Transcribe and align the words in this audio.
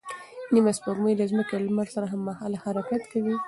نیمه 0.53 0.71
سپوږمۍ 0.77 1.13
د 1.17 1.21
ځمکې 1.31 1.53
او 1.55 1.61
لمر 1.67 1.87
سره 1.95 2.05
هممهاله 2.13 2.57
حرکت 2.63 3.03
کوي. 3.11 3.35